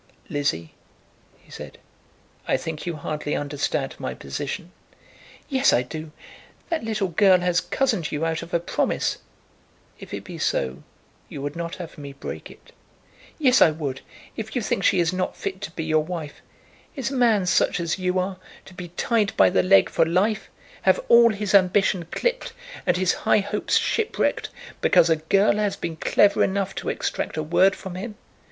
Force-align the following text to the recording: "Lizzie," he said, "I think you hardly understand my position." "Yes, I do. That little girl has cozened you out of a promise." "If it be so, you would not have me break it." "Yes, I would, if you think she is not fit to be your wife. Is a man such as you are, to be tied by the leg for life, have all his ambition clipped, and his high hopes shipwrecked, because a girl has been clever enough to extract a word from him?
"Lizzie," 0.29 0.73
he 1.37 1.51
said, 1.51 1.77
"I 2.47 2.57
think 2.57 2.87
you 2.87 2.95
hardly 2.95 3.35
understand 3.35 3.99
my 3.99 4.15
position." 4.15 4.71
"Yes, 5.47 5.71
I 5.71 5.83
do. 5.83 6.11
That 6.69 6.83
little 6.83 7.09
girl 7.09 7.39
has 7.41 7.61
cozened 7.61 8.11
you 8.11 8.25
out 8.25 8.41
of 8.41 8.51
a 8.51 8.59
promise." 8.59 9.19
"If 9.99 10.11
it 10.11 10.23
be 10.23 10.39
so, 10.39 10.81
you 11.29 11.39
would 11.43 11.55
not 11.55 11.75
have 11.75 11.99
me 11.99 12.13
break 12.13 12.49
it." 12.49 12.71
"Yes, 13.37 13.61
I 13.61 13.69
would, 13.69 14.01
if 14.35 14.55
you 14.55 14.61
think 14.63 14.83
she 14.83 14.99
is 14.99 15.13
not 15.13 15.37
fit 15.37 15.61
to 15.61 15.71
be 15.73 15.83
your 15.83 16.03
wife. 16.03 16.41
Is 16.95 17.11
a 17.11 17.15
man 17.15 17.45
such 17.45 17.79
as 17.79 17.99
you 17.99 18.17
are, 18.17 18.37
to 18.65 18.73
be 18.73 18.87
tied 18.97 19.37
by 19.37 19.51
the 19.51 19.61
leg 19.61 19.87
for 19.87 20.03
life, 20.03 20.49
have 20.81 20.99
all 21.09 21.29
his 21.29 21.53
ambition 21.53 22.05
clipped, 22.05 22.53
and 22.87 22.97
his 22.97 23.13
high 23.13 23.37
hopes 23.41 23.77
shipwrecked, 23.77 24.49
because 24.81 25.11
a 25.11 25.17
girl 25.17 25.57
has 25.57 25.75
been 25.75 25.95
clever 25.95 26.41
enough 26.43 26.73
to 26.73 26.89
extract 26.89 27.37
a 27.37 27.43
word 27.43 27.75
from 27.75 27.93
him? 27.93 28.15